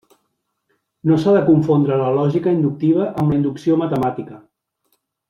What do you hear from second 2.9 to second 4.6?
amb la inducció matemàtica.